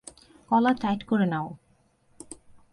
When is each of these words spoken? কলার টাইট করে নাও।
কলার 0.49 0.75
টাইট 0.81 1.01
করে 1.09 1.25
নাও। 1.25 1.47